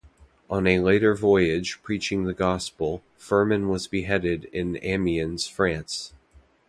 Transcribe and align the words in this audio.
On 0.49 0.65
a 0.65 0.79
later 0.79 1.13
voyage 1.13 1.79
preaching 1.83 2.23
the 2.23 2.33
gospel, 2.33 3.03
Fermin 3.17 3.69
was 3.69 3.85
beheaded 3.87 4.45
in 4.45 4.77
Amiens, 4.81 5.45
France. 5.45 6.13